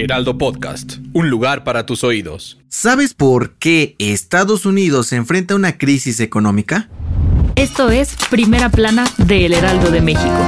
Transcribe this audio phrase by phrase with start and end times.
[0.00, 2.58] Heraldo Podcast, un lugar para tus oídos.
[2.68, 6.88] ¿Sabes por qué Estados Unidos se enfrenta a una crisis económica?
[7.54, 10.38] Esto es Primera Plana de El Heraldo de México.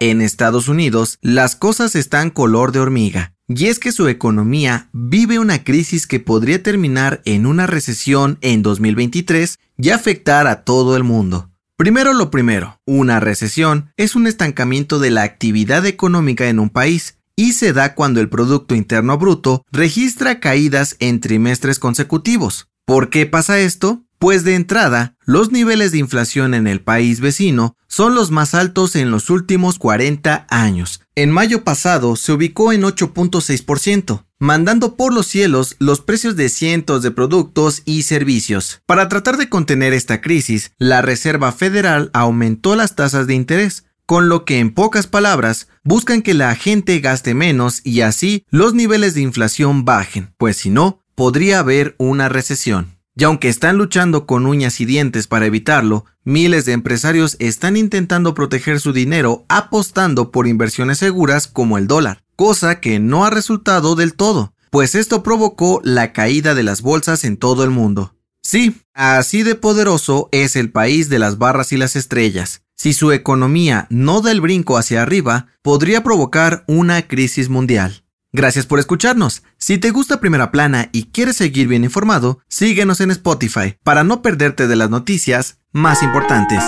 [0.00, 3.32] En Estados Unidos, las cosas están color de hormiga.
[3.46, 8.62] Y es que su economía vive una crisis que podría terminar en una recesión en
[8.62, 11.48] 2023 y afectar a todo el mundo.
[11.78, 17.18] Primero lo primero, una recesión es un estancamiento de la actividad económica en un país
[17.36, 22.66] y se da cuando el Producto Interno Bruto registra caídas en trimestres consecutivos.
[22.84, 24.02] ¿Por qué pasa esto?
[24.18, 28.96] Pues de entrada, los niveles de inflación en el país vecino son los más altos
[28.96, 31.02] en los últimos 40 años.
[31.14, 37.02] En mayo pasado se ubicó en 8.6%, mandando por los cielos los precios de cientos
[37.02, 38.80] de productos y servicios.
[38.86, 44.28] Para tratar de contener esta crisis, la Reserva Federal aumentó las tasas de interés, con
[44.28, 49.14] lo que en pocas palabras buscan que la gente gaste menos y así los niveles
[49.14, 52.96] de inflación bajen, pues si no, podría haber una recesión.
[53.14, 58.32] Y aunque están luchando con uñas y dientes para evitarlo, miles de empresarios están intentando
[58.32, 63.96] proteger su dinero apostando por inversiones seguras como el dólar, cosa que no ha resultado
[63.96, 68.14] del todo, pues esto provocó la caída de las bolsas en todo el mundo.
[68.44, 72.62] Sí, así de poderoso es el país de las barras y las estrellas.
[72.76, 78.04] Si su economía no da el brinco hacia arriba, podría provocar una crisis mundial.
[78.32, 79.42] Gracias por escucharnos.
[79.56, 84.22] Si te gusta Primera Plana y quieres seguir bien informado, síguenos en Spotify para no
[84.22, 86.62] perderte de las noticias más importantes.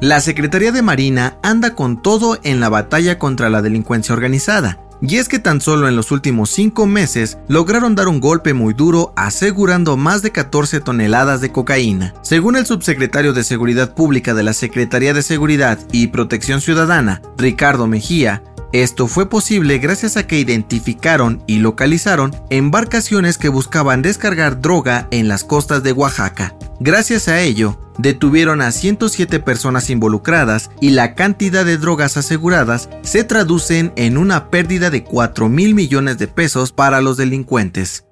[0.00, 5.16] La Secretaría de Marina anda con todo en la batalla contra la delincuencia organizada y
[5.16, 9.12] es que tan solo en los últimos cinco meses lograron dar un golpe muy duro
[9.16, 12.14] asegurando más de 14 toneladas de cocaína.
[12.22, 17.88] Según el subsecretario de Seguridad Pública de la Secretaría de Seguridad y Protección Ciudadana, Ricardo
[17.88, 18.42] Mejía,
[18.72, 25.26] esto fue posible gracias a que identificaron y localizaron embarcaciones que buscaban descargar droga en
[25.26, 26.54] las costas de Oaxaca.
[26.78, 33.24] Gracias a ello, detuvieron a 107 personas involucradas y la cantidad de drogas aseguradas se
[33.24, 38.04] traducen en una pérdida de 4 mil millones de pesos para los delincuentes.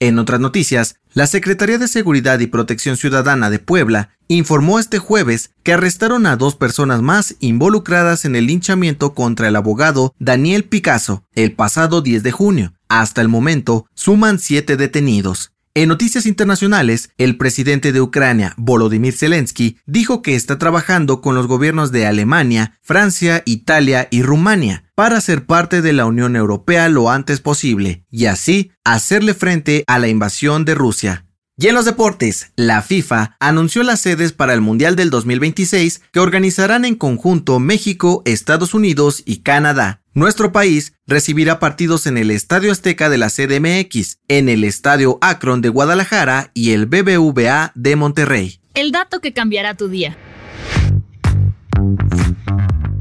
[0.00, 5.50] En otras noticias, la Secretaría de Seguridad y Protección Ciudadana de Puebla informó este jueves
[5.64, 11.24] que arrestaron a dos personas más involucradas en el linchamiento contra el abogado Daniel Picasso
[11.34, 12.74] el pasado 10 de junio.
[12.88, 15.52] Hasta el momento, suman siete detenidos.
[15.78, 21.46] En noticias internacionales, el presidente de Ucrania, Volodymyr Zelensky, dijo que está trabajando con los
[21.46, 27.10] gobiernos de Alemania, Francia, Italia y Rumania para ser parte de la Unión Europea lo
[27.10, 31.27] antes posible y así hacerle frente a la invasión de Rusia.
[31.60, 36.20] Y en los deportes, la FIFA anunció las sedes para el Mundial del 2026 que
[36.20, 40.00] organizarán en conjunto México, Estados Unidos y Canadá.
[40.14, 45.60] Nuestro país recibirá partidos en el Estadio Azteca de la CDMX, en el Estadio Akron
[45.60, 48.60] de Guadalajara y el BBVA de Monterrey.
[48.74, 50.16] El dato que cambiará tu día.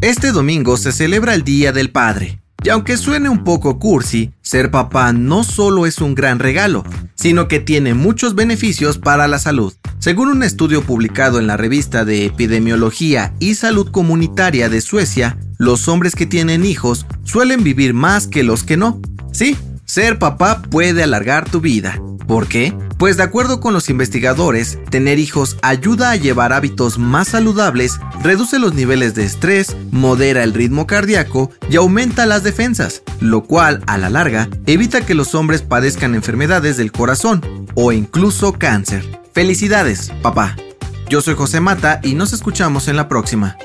[0.02, 2.42] Este domingo se celebra el Día del Padre.
[2.68, 6.84] Y aunque suene un poco cursi, ser papá no solo es un gran regalo,
[7.16, 9.74] sino que tiene muchos beneficios para la salud.
[10.00, 15.88] Según un estudio publicado en la revista de Epidemiología y Salud Comunitaria de Suecia, los
[15.88, 19.00] hombres que tienen hijos suelen vivir más que los que no.
[19.32, 22.02] Sí, ser papá puede alargar tu vida.
[22.28, 22.76] ¿Por qué?
[22.98, 28.58] Pues de acuerdo con los investigadores, tener hijos ayuda a llevar hábitos más saludables, reduce
[28.58, 34.00] los niveles de estrés, modera el ritmo cardíaco y aumenta las defensas, lo cual a
[34.00, 39.06] la larga evita que los hombres padezcan enfermedades del corazón o incluso cáncer.
[39.32, 40.56] Felicidades, papá.
[41.08, 43.58] Yo soy José Mata y nos escuchamos en la próxima.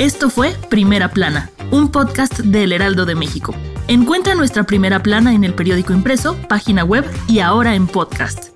[0.00, 3.54] Esto fue Primera Plana, un podcast del Heraldo de México.
[3.86, 8.55] Encuentra nuestra primera plana en el periódico impreso, página web y ahora en podcast.